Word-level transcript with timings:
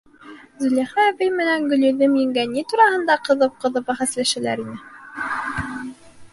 Зөләйха 0.61 1.03
әбей 1.09 1.29
менән 1.41 1.67
Гөлйөҙөм 1.73 2.17
еңгә 2.21 2.47
ни 2.55 2.65
тураһындалыр 2.73 3.23
ҡыҙып-ҡыҙып 3.29 3.87
бәхәсләшәләр 3.93 4.67
ине. 4.67 5.89